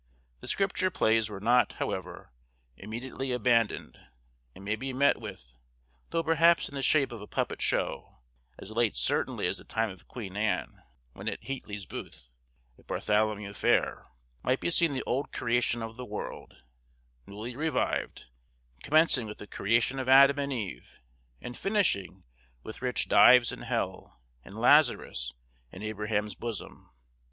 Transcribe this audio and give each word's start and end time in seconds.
The 0.39 0.47
scripture 0.47 0.89
plays 0.89 1.29
were 1.29 1.39
not, 1.39 1.73
however, 1.73 2.31
immediately 2.75 3.31
abandoned, 3.31 3.99
and 4.55 4.65
may 4.65 4.75
be 4.75 4.93
met 4.93 5.21
with, 5.21 5.53
though 6.09 6.23
perhaps 6.23 6.67
in 6.67 6.73
the 6.73 6.81
shape 6.81 7.11
of 7.11 7.21
a 7.21 7.27
puppet 7.27 7.61
show, 7.61 8.17
as 8.57 8.71
late 8.71 8.95
certainly 8.95 9.45
as 9.45 9.59
the 9.59 9.63
time 9.63 9.91
of 9.91 10.07
Queen 10.07 10.35
Anne, 10.35 10.81
when 11.13 11.29
at 11.29 11.43
Heatley's 11.43 11.85
Booth, 11.85 12.29
at 12.79 12.87
Bartholomew 12.87 13.53
Fair, 13.53 14.03
might 14.41 14.59
be 14.59 14.71
seen 14.71 14.93
the 14.93 15.03
old 15.03 15.31
Creation 15.31 15.83
of 15.83 15.97
the 15.97 16.03
World, 16.05 16.63
newly 17.27 17.55
revived, 17.55 18.25
commencing 18.81 19.27
with 19.27 19.37
the 19.37 19.45
Creation 19.45 19.99
of 19.99 20.09
Adam 20.09 20.39
and 20.39 20.51
Eve, 20.51 20.95
and 21.41 21.55
finishing 21.55 22.23
with 22.63 22.81
rich 22.81 23.07
Dives 23.07 23.51
in 23.51 23.61
Hell, 23.61 24.19
and 24.43 24.57
Lazarus 24.57 25.31
in 25.71 25.83
Abraham's 25.83 26.33
bosom. 26.33 26.89